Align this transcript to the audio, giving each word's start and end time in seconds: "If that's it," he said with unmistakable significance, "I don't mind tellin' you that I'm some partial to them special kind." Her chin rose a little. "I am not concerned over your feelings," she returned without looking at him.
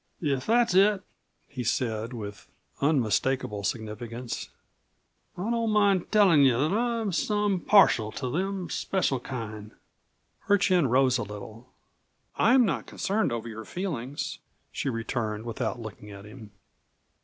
"If 0.19 0.47
that's 0.47 0.73
it," 0.73 1.03
he 1.47 1.63
said 1.63 2.11
with 2.11 2.47
unmistakable 2.81 3.63
significance, 3.63 4.49
"I 5.37 5.51
don't 5.51 5.69
mind 5.69 6.11
tellin' 6.11 6.41
you 6.41 6.57
that 6.57 6.73
I'm 6.75 7.11
some 7.11 7.59
partial 7.59 8.11
to 8.13 8.27
them 8.27 8.67
special 8.71 9.19
kind." 9.19 9.73
Her 10.39 10.57
chin 10.57 10.87
rose 10.87 11.19
a 11.19 11.21
little. 11.21 11.71
"I 12.35 12.55
am 12.55 12.65
not 12.65 12.87
concerned 12.87 13.31
over 13.31 13.47
your 13.47 13.63
feelings," 13.63 14.39
she 14.71 14.89
returned 14.89 15.45
without 15.45 15.79
looking 15.79 16.09
at 16.09 16.25
him. 16.25 16.49